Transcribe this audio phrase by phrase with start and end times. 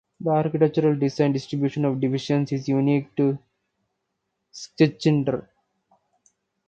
[0.19, 3.37] The architectural design and distribution of the divisions is unique for
[4.51, 5.45] Schnitger.